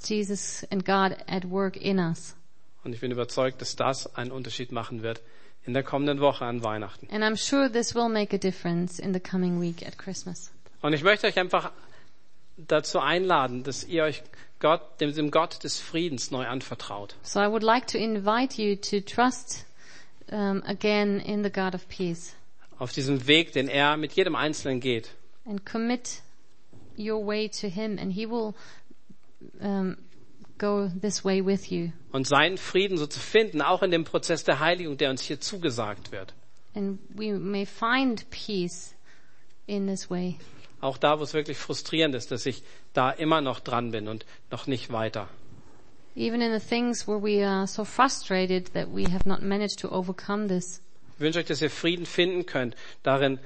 [0.00, 2.36] Jesus and God at work in us.
[2.84, 5.20] Und ich bin überzeugt, dass das einen Unterschied machen wird
[5.64, 7.08] in der kommenden Woche an Weihnachten.
[7.10, 10.52] And I'm sure this will make a difference in the coming week at Christmas.
[10.80, 11.72] Und ich möchte euch einfach
[12.56, 14.22] dazu einladen, dass ihr euch
[14.60, 17.16] Gott, dem, dem Gott des Friedens neu anvertraut.
[17.22, 19.66] So I would like to invite you to trust
[20.30, 22.36] um, again in the God of peace
[22.82, 25.14] Auf diesem Weg, den er mit jedem Einzelnen geht.
[25.44, 26.20] and commit
[26.98, 28.54] your way to Him, and He will
[29.60, 29.96] um,
[30.58, 31.92] go this way with you.
[32.10, 35.38] Und seinen Frieden so zu finden, auch in dem Prozess der Heiligung, der uns hier
[35.38, 36.34] zugesagt wird.
[36.74, 38.96] And we may find peace
[39.66, 40.36] in this way.
[40.80, 42.64] Auch da, wo es wirklich frustrierend ist, dass ich
[42.94, 45.28] da immer noch dran bin und noch nicht weiter.
[46.16, 49.88] Even in the things where we are so frustrated that we have not managed to
[49.88, 50.82] overcome this.
[51.16, 53.38] Ich wünsche euch, dass ihr Frieden finden könnt, darin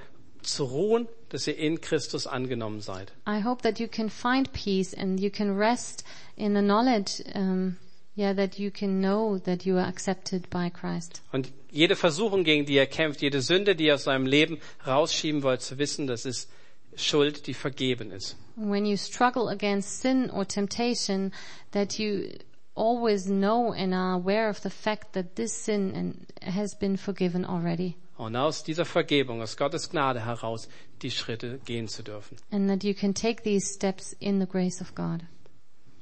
[0.43, 3.13] zu ruhen, dass ihr in Christus angenommen seid.
[3.27, 6.05] I hope that you can find peace and you can rest
[6.37, 7.77] in the knowledge, um,
[8.17, 11.23] yeah, that you can know that you are accepted by Christ.
[11.33, 15.43] Und jede Versuchung, gegen die ihr kämpft, jede Sünde, die ihr aus eurem Leben rausschieben
[15.43, 16.49] wollt, zu wissen, das ist
[16.97, 18.37] Schuld, die vergeben ist.
[18.57, 21.33] When you struggle against sin or temptation,
[21.73, 22.31] that you
[22.77, 27.97] always know and are aware of the fact that this sin has been forgiven already.
[28.17, 30.69] Und aus dieser Vergebung, aus Gottes Gnade heraus,
[31.03, 32.39] die Schritte gehen zu dürfen.
[32.51, 35.23] And that you can take these steps in the grace of God.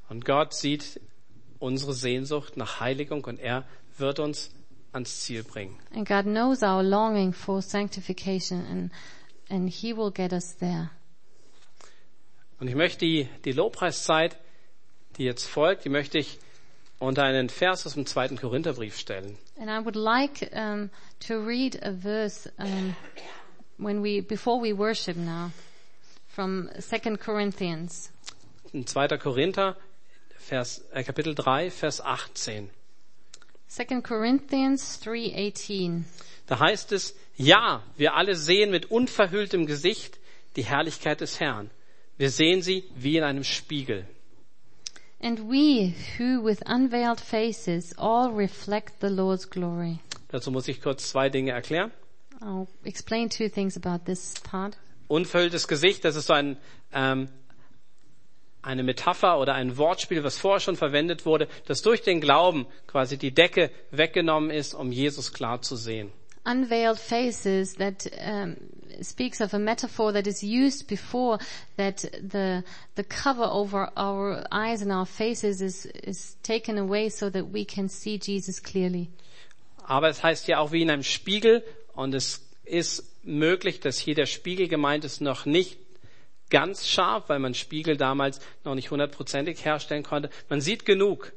[0.08, 1.00] Und Gott sieht
[1.58, 3.64] unsere Sehnsucht nach Heiligung und er
[3.96, 4.50] wird uns
[4.92, 5.76] ans Ziel bringen.
[5.92, 8.92] And God knows our longing for sanctification and,
[9.48, 10.90] and He will get us there.
[12.60, 14.38] Und ich möchte die, die Lobpreiszeit,
[15.18, 16.38] die jetzt folgt, die möchte ich
[16.98, 19.36] unter einen Vers aus dem zweiten Korintherbrief stellen.
[19.58, 20.90] And I would like um,
[21.26, 22.94] to read a verse um,
[23.78, 25.50] when we before we worship now
[26.28, 28.10] from 2 Corinthians.
[28.72, 29.18] In 2.
[29.18, 29.76] Korinther,
[30.36, 32.70] Vers, äh, Kapitel 3, Vers 18.
[33.68, 36.04] 2 Corinthians 3:18.
[36.46, 40.18] Da heißt es, ja, wir alle sehen mit unverhülltem Gesicht
[40.56, 41.70] die Herrlichkeit des Herrn.
[42.16, 44.06] Wir sehen sie wie in einem Spiegel.
[45.24, 50.00] And we who with unveiled faces all reflect the Lord's glory.
[50.28, 51.92] Dazu muss ich kurz zwei Dinge erklären.
[52.42, 54.76] I'll explain two things about this part.
[55.08, 56.58] unverhülltes Gesicht, das ist so ein,
[56.92, 57.28] ähm,
[58.60, 63.16] eine Metapher oder ein Wortspiel, was vorher schon verwendet wurde, dass durch den Glauben quasi
[63.16, 66.12] die Decke weggenommen ist, um Jesus klar zu sehen.
[66.44, 68.56] Unveiled faces that um,
[69.02, 71.38] speaks of a metaphor that is used before
[71.76, 72.62] that the
[72.96, 77.64] the cover over our eyes and our faces is is taken away so that we
[77.64, 79.08] can see Jesus clearly.
[79.86, 81.62] Aber es heißt ja auch wie in einem Spiegel
[81.94, 85.78] und es ist möglich, dass hier der Spiegel gemeint ist noch nicht
[86.50, 90.30] ganz scharf, weil man Spiegel damals noch nicht hundertprozentig herstellen konnte.
[90.48, 91.32] Man sieht genug,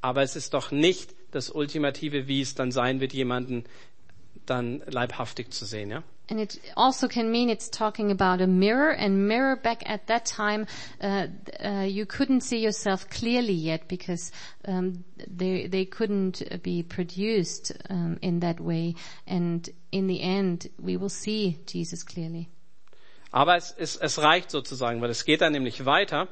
[0.00, 3.64] aber es ist doch nicht das Ultimative, wie es dann sein wird, jemanden
[4.46, 6.02] dann leibhaftig zu sehen, ja?
[6.30, 10.24] And it also can mean it's talking about a mirror and mirror back at that
[10.24, 10.66] time,
[11.02, 11.26] uh,
[11.62, 14.32] uh, you couldn't see yourself clearly yet because
[14.66, 18.94] um, they, they couldn't be produced um, in that way.
[19.26, 22.48] And in the end, we will see Jesus clearly.
[23.30, 26.28] Aber es, es, es reicht sozusagen, weil es geht dann nämlich weiter.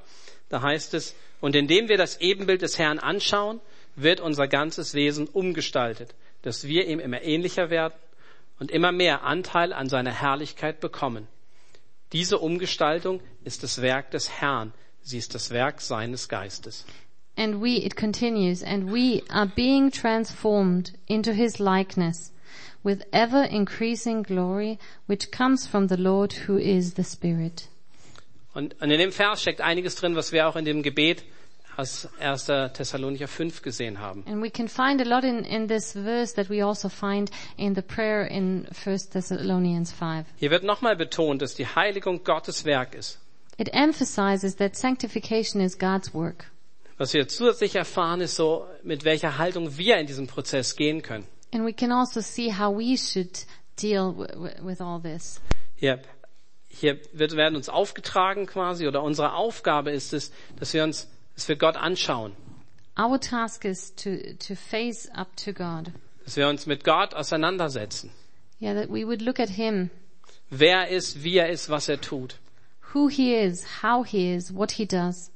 [0.49, 3.61] Da heißt es, und indem wir das Ebenbild des Herrn anschauen,
[3.97, 7.95] wird unser ganzes Wesen umgestaltet, dass wir ihm immer ähnlicher werden
[8.59, 11.27] und immer mehr Anteil an seiner Herrlichkeit bekommen.
[12.13, 14.73] Diese Umgestaltung ist das Werk des Herrn,
[15.03, 16.85] sie ist das Werk seines Geistes.
[17.37, 22.33] And we, it continues, and we are being transformed into his likeness
[22.83, 27.69] with ever increasing glory, which comes from the Lord who is the Spirit.
[28.53, 31.25] Und, und in dem Vers steckt einiges drin, was wir auch in dem Gebet
[31.77, 32.47] aus 1.
[32.73, 34.25] Thessalonicher 5 gesehen haben.
[34.27, 37.75] And we can find a lot in, in this verse that we also find in
[37.75, 40.27] the prayer in 1 Thessalonians 5.
[40.37, 43.19] Hier wird nochmal betont, dass die Heiligung Gottes Werk ist.
[43.59, 46.47] It emphasizes that sanctification is God's work.
[46.97, 51.27] Was wir zusätzlich erfahren, ist so, mit welcher Haltung wir in diesem Prozess gehen können.
[51.53, 53.47] And we can also see how we should
[53.81, 54.15] deal
[54.63, 55.41] with all this.
[55.77, 56.01] Hier,
[56.69, 61.09] hier wird, werden uns aufgetragen quasi, oder unsere Aufgabe ist es, dass wir uns,
[61.41, 62.37] dass wir Gott anschauen,
[62.99, 64.11] Our task is to,
[64.47, 65.91] to face up to God.
[66.23, 68.11] dass wir uns mit Gott auseinandersetzen.
[68.61, 69.89] Yeah, that we would look at Him,
[70.51, 72.37] Wer er ist, wie er ist, was er tut.
[72.93, 75.31] who He is, how He is, what He does.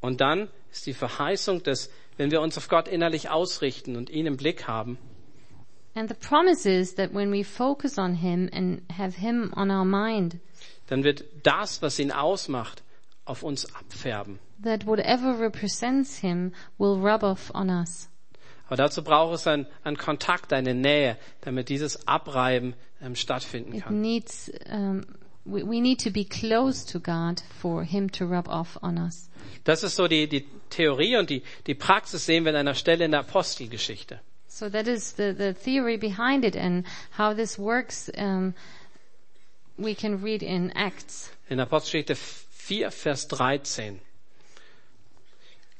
[0.00, 4.26] Und dann ist die Verheißung, dass wenn wir uns auf Gott innerlich ausrichten und ihn
[4.26, 4.98] im Blick haben,
[5.96, 9.84] And the promise is that when we focus on Him and have Him on our
[9.84, 10.36] mind,
[10.86, 12.84] dann wird das, was ihn ausmacht,
[13.24, 14.38] auf uns abfärben.
[14.62, 18.08] That whatever represents Him will rub off on us.
[18.66, 23.82] Aber dazu braucht es einen, einen Kontakt, eine Nähe, damit dieses Abreiben ähm, stattfinden It
[23.84, 24.00] kann.
[24.00, 25.04] needs, um,
[25.44, 29.28] we, we need to be close to God for Him to rub off on us.
[29.64, 33.04] Das ist so die, die Theorie und die, die Praxis sehen wir an einer Stelle
[33.04, 34.20] in der Apostelgeschichte.
[34.46, 36.84] So that is the, the theory behind it and
[37.18, 38.08] how this works.
[38.16, 38.54] Um,
[39.76, 44.00] we can read in Acts, In Apostelgeschichte 4, Vers 13.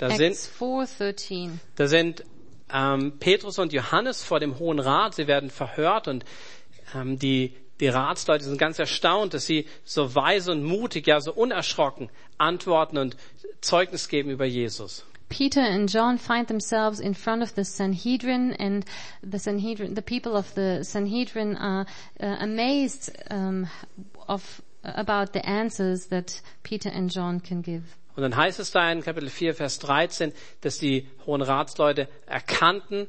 [0.00, 1.50] Da Acts sind, 4:13.
[1.76, 2.24] da sind
[2.72, 5.14] ähm, Petrus und Johannes vor dem Hohen Rat.
[5.14, 6.24] Sie werden verhört und
[6.94, 11.34] ähm, die, die Ratsleute sind ganz erstaunt, dass sie so weise und mutig, ja so
[11.34, 12.08] unerschrocken
[12.38, 13.18] antworten und
[13.60, 15.04] Zeugnis geben über Jesus.
[15.28, 18.86] Peter and John find themselves in front of the Sanhedrin, and
[19.22, 21.84] the Sanhedrin, the people of the Sanhedrin are
[22.18, 23.68] uh, amazed um,
[24.26, 27.98] of about the answers that Peter and John can give.
[28.16, 33.06] Und dann heißt es da in Kapitel 4, Vers 13, dass die Hohen Ratsleute erkannten,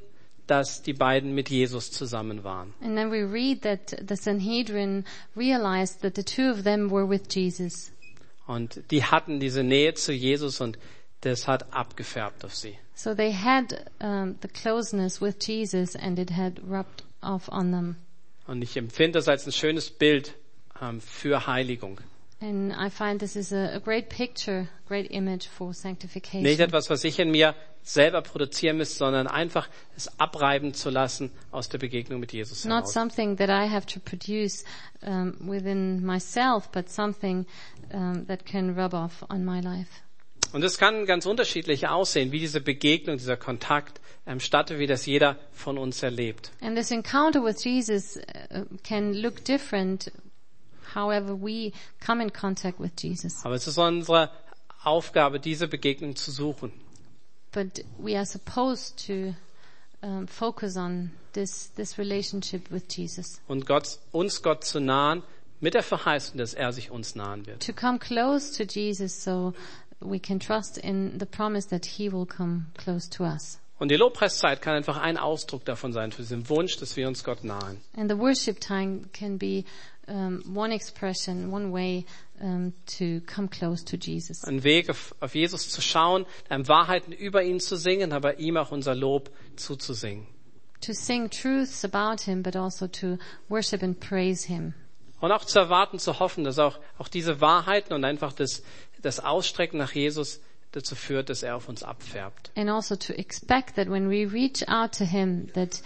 [0.48, 2.74] dass die beiden mit Jesus zusammen waren.
[2.82, 7.22] And then we read that the Sanhedrin realized that the two of them were with
[7.30, 7.92] Jesus.
[8.48, 10.78] Und die hatten diese Nähe zu Jesus und
[11.22, 12.78] das hat abgefärbt auf sie.
[12.96, 17.96] So they had um, the closeness with Jesus, and it had rubbed off on them.
[18.48, 20.36] Und ich empfinde das als ein schönes Bild
[20.82, 22.02] ähm, für Heiligung.
[22.42, 26.42] And I find this is a, a great picture, great image for sanctification.
[26.42, 31.32] Nicht etwas, was ich in mir selber produzieren müsste, sondern einfach es abreiben zu lassen
[31.52, 32.94] aus der Begegnung mit Jesus Not heraus.
[32.94, 34.64] something that I have to produce
[35.02, 37.46] um, within myself, but something
[37.94, 39.90] um, that can rub off on my life.
[40.52, 45.06] Und es kann ganz unterschiedlich aussehen, wie diese Begegnung, dieser Kontakt ähm, statte, wie das
[45.06, 46.52] jeder von uns erlebt.
[46.60, 50.12] And this encounter with Jesus uh, can look different
[50.96, 51.72] however we
[52.06, 53.44] come in contact with Jesus.
[53.46, 54.30] Aber es ist unsere
[54.84, 56.72] Aufgabe, diese Begegnung zu suchen.
[57.52, 59.36] But we are supposed to
[60.02, 63.42] um, focus on this, this relationship with Jesus.
[63.48, 65.24] Und Gott, uns Gott zu nahen,
[65.60, 67.66] mit der Verheißung, dass er sich uns nahen wird.
[67.66, 69.54] To come close to Jesus so
[70.00, 73.60] we can trust in the promise that he will come close to us.
[73.78, 77.24] Und die Lobpreiszeit kann einfach ein Ausdruck davon sein, für diesen Wunsch, dass wir uns
[77.24, 77.82] Gott nahen.
[77.96, 79.64] And the worship time can be
[80.08, 82.06] um, one expression, one way
[82.42, 84.44] um, to come close to Jesus.
[84.44, 88.58] Ein Weg, auf, auf Jesus zu schauen, ähm, Wahrheiten über ihn zu singen, aber ihm
[88.58, 90.28] auch unser Lob zuzusingen.
[90.82, 93.18] To sing truths about him, but also to
[93.50, 94.74] worship and praise him.
[95.20, 98.64] Und auch zu erwarten, zu hoffen, dass auch, auch diese Wahrheiten und einfach das,
[99.04, 100.42] das Ausstrecken nach Jesus
[100.72, 102.52] dazu führt, dass er auf uns abfärbt.
[102.56, 105.82] And also to expect that when we reach out to him, that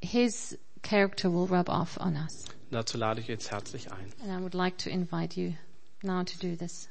[0.00, 2.44] his character will rub off on us.
[2.70, 4.12] Und dazu lade ich jetzt herzlich ein.
[4.22, 5.54] And I would like to invite you
[6.02, 6.88] now to do this.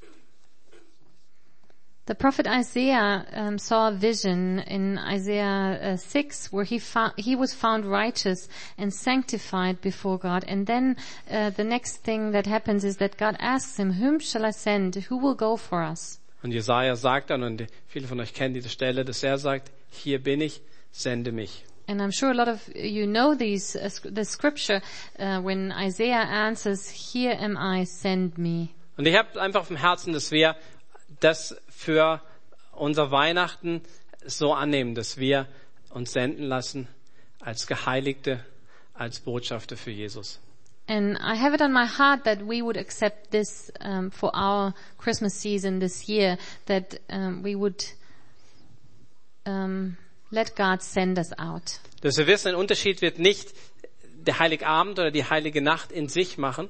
[2.08, 7.36] The prophet Isaiah um, saw a vision in Isaiah uh, 6 where he found, he
[7.36, 8.48] was found righteous
[8.78, 10.46] and sanctified before God.
[10.48, 10.96] And then
[11.30, 14.96] uh, the next thing that happens is that God asks him, whom shall I send?
[14.96, 16.20] Who will go for us?
[16.42, 20.24] Und Jesaja sagt dann, und viele von euch kennen diese Stelle, dass er sagt, hier
[20.24, 20.62] bin ich,
[20.92, 21.66] sende mich.
[21.88, 24.82] And I'm sure a lot of you know these, uh, sc- the scripture
[25.20, 28.70] uh, when Isaiah answers, here am I, send me.
[28.98, 30.56] Und ich habe einfach dem Herzen, dass wir
[31.20, 32.22] das für
[32.74, 33.82] unser Weihnachten
[34.26, 35.48] so annehmen, dass wir
[35.90, 36.88] uns senden lassen
[37.40, 38.44] als Geheiligte,
[38.94, 40.40] als Botschafter für Jesus.
[40.90, 44.74] And I have it on my heart that we would accept this um, for our
[44.98, 47.84] Christmas season this year, that um, we would
[49.46, 49.98] um,
[50.32, 51.80] let God send us out.
[52.02, 53.54] Dass wir wissen, ein Unterschied wird nicht
[54.26, 56.70] der Heiligabend oder die heilige Nacht in sich machen,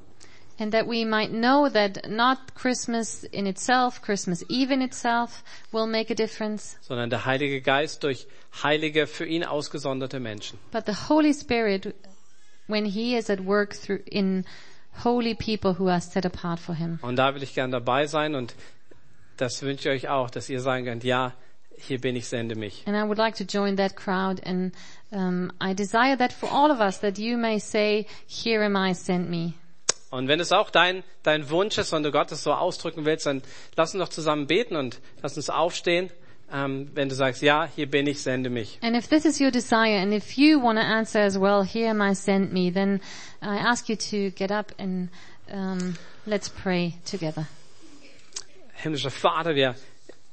[0.60, 5.86] And that we might know that not Christmas in itself, Christmas Eve in itself will
[5.86, 8.26] make a difference, sondern der Heilige Geist durch
[8.64, 10.58] heilige, für ihn ausgesonderte Menschen.
[10.72, 11.94] but the Holy Spirit,
[12.68, 14.46] when He is at work through in
[15.04, 16.98] holy people who are set apart for Him.
[17.04, 18.56] Und da will ich gern dabei sein und
[19.38, 21.36] das wünsche ich euch auch, dass ihr sagen könnt, ja,
[21.78, 22.84] hier bin ich, sende mich.
[22.86, 24.74] And I would like to join that crowd and
[25.12, 28.94] um, I desire that for all of us, that you may say, here am I,
[28.94, 29.54] send me.
[30.10, 33.42] Und wenn es auch dein, dein Wunsch ist und du Gott so ausdrücken willst, dann
[33.76, 36.10] lass uns doch zusammen beten und lass uns aufstehen,
[36.52, 38.80] ähm, wenn du sagst, ja, hier bin ich, sende mich.
[38.82, 41.90] And if this is your desire and if you want to answer as well, here
[41.90, 43.02] am I, send me, then
[43.42, 45.10] I ask you to get up and
[45.52, 47.48] um, let's pray together.
[48.76, 49.76] Himmlischer Vater, wir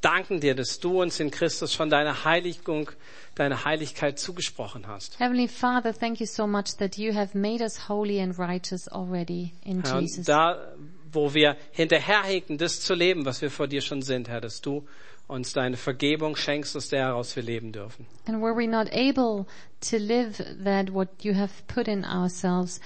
[0.04, 2.90] danken dir, dass du uns in Christus schon deine Heiligung,
[3.34, 5.18] deine Heiligkeit zugesprochen hast.
[5.18, 9.52] Heavenly Father, thank you so much that you have made us holy and righteous already
[9.64, 10.18] in Herr, Jesus.
[10.18, 10.74] und da,
[11.12, 14.86] wo wir hinterherhinken, das zu leben, was wir vor dir schon sind, Herr, dass du
[15.26, 18.06] uns deine Vergebung schenkst, aus der heraus wir leben dürfen.
[18.26, 19.46] And were we not able
[19.90, 22.80] to live that what you have put in ourselves,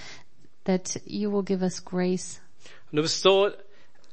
[0.64, 2.40] that you will give us grace.
[2.92, 3.50] Und du bist so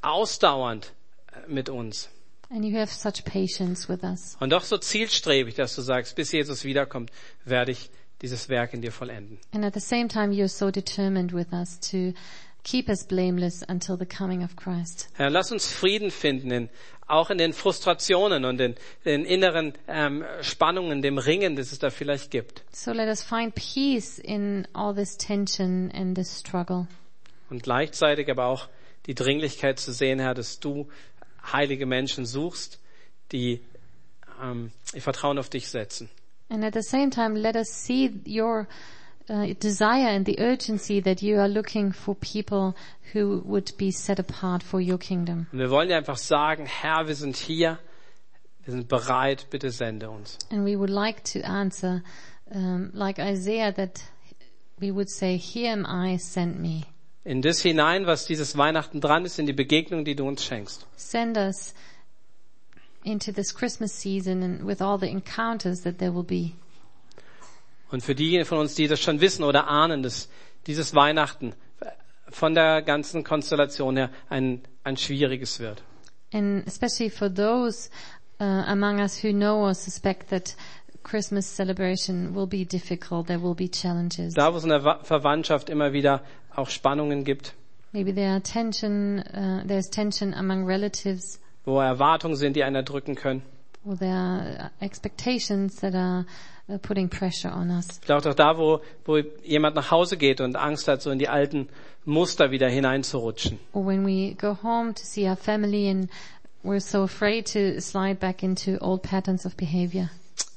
[0.02, 0.92] ausdauernd
[1.32, 2.10] äh, mit uns.
[2.50, 4.38] And you have such patience with us.
[4.40, 7.12] Und doch so zielstrebig, dass du sagst, bis Jesus wiederkommt,
[7.44, 7.90] werde ich
[8.22, 9.40] dieses Werk in dir vollenden.
[9.52, 12.14] And at the same time, you're so determined with us to
[12.64, 15.10] keep us blameless until the coming of Christ.
[15.14, 16.70] Herr, lass uns Frieden finden, in,
[17.08, 18.76] auch in den Frustrationen und in
[19.06, 22.64] den inneren ähm, Spannungen, dem Ringen, das es da vielleicht gibt.
[22.72, 26.88] So let us find peace in all this tension and this struggle.
[27.50, 28.68] Und gleichzeitig aber auch
[29.06, 30.88] die Dringlichkeit zu sehen, Herr, dass du
[31.52, 32.80] heilige Menschen suchst,
[33.32, 33.62] die
[34.42, 36.10] ähm, ihr Vertrauen auf dich setzen.
[36.50, 38.68] And at the same time, let us see your
[39.30, 42.76] uh, desire and the urgency that you are looking for people
[43.14, 45.48] who would be set apart for your kingdom.
[45.52, 47.80] Und wir wollen dir einfach sagen, Herr, wir sind hier,
[48.64, 50.38] wir sind bereit, bitte sende uns.
[50.52, 52.04] And we would like to answer,
[52.52, 54.02] um, like Isaiah, that
[54.80, 56.84] we would say, here am I, send me.
[57.26, 60.86] In das hinein, was dieses Weihnachten dran ist, in die Begegnung, die du uns schenkst.
[60.96, 61.74] Send us
[63.04, 66.52] into this Christmas season and with all the encounters that there will be.
[67.92, 70.30] Und für diejenigen von uns, die das schon wissen oder ahnen, dass
[70.68, 71.54] dieses Weihnachten
[72.30, 75.82] von der ganzen Konstellation her ein, ein schwieriges wird.
[76.34, 77.90] And especially for those
[78.40, 80.56] uh, among us who know or suspect that
[81.04, 84.34] Christmas celebration will be difficult, there will be challenges.
[84.34, 86.24] Da, wo es in der Wa- Verwandtschaft immer wieder
[86.58, 87.54] auch Spannungen gibt,
[87.92, 93.16] Maybe there are tension, uh, there's tension among relatives, wo Erwartungen sind, die einen erdrücken
[93.16, 93.42] können.
[93.86, 96.26] or there are expectations that are
[96.68, 97.88] uh, putting pressure on us.
[98.02, 101.30] Vielleicht auch da, wo, wo jemand nach Hause geht und Angst hat, so in die
[101.30, 101.70] alten
[102.04, 103.60] Muster wieder hineinzurutschen.
[103.74, 106.10] Or when we go home to see our family and
[106.64, 110.10] we're so afraid to slide back into old patterns of behavior.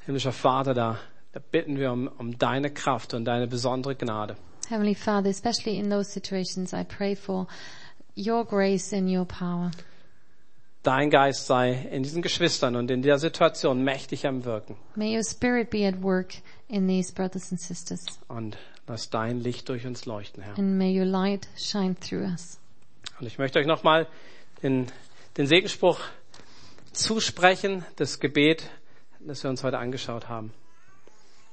[0.06, 0.98] Himmlischer Vater, da,
[1.32, 4.36] da bitten wir um, um deine Kraft und deine besondere Gnade.
[4.68, 7.46] Heavenly Father, especially in those situations, I pray for
[8.16, 9.70] your grace and your power.
[10.82, 14.76] Dein Geist sei in diesen Geschwistern und in der Situation mächtig am Wirken.
[14.94, 16.34] May your spirit be at work
[16.68, 18.04] in these brothers and sisters.
[18.28, 18.56] Und
[18.88, 20.56] Lass dein Licht durch uns leuchten, Herr.
[20.56, 22.58] and may your light shine through us.
[23.20, 24.06] Und ich möchte euch nochmal
[24.62, 24.86] den,
[25.36, 26.00] den Segensspruch
[26.92, 28.70] zusprechen, das Gebet,
[29.20, 30.54] das wir uns heute angeschaut haben.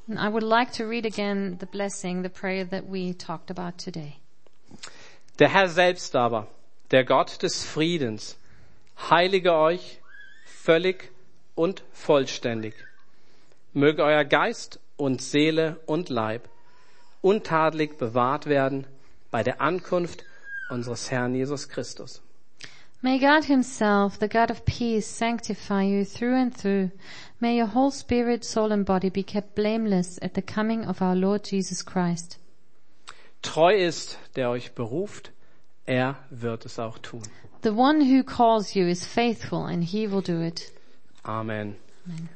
[0.07, 4.17] I would like to read again the blessing, the prayer that we talked about today.
[5.39, 6.47] Der Herr selbst aber,
[6.91, 8.37] der Gott des Friedens,
[9.09, 9.99] heilige euch
[10.43, 11.11] völlig
[11.55, 12.75] und vollständig.
[13.73, 16.49] Möge euer Geist und Seele und Leib
[17.21, 18.85] untadelig bewahrt werden
[19.31, 20.23] bei der Ankunft
[20.69, 22.21] unseres Herrn Jesus Christus.
[23.01, 26.91] May God himself, the God of peace, sanctify you through and through.
[27.39, 31.15] May your whole spirit, soul and body be kept blameless at the coming of our
[31.15, 32.37] Lord Jesus Christ.
[33.43, 35.31] Treu ist, der euch beruft,
[35.85, 37.21] er wird es auch tun.
[37.61, 40.71] The one who calls you is faithful and he will do it.
[41.25, 41.75] Amen.
[42.07, 42.29] Amen.